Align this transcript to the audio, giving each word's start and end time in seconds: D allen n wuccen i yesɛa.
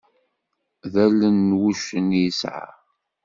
D 0.91 0.93
allen 1.05 1.37
n 1.49 1.57
wuccen 1.59 2.07
i 2.19 2.21
yesɛa. 2.23 2.67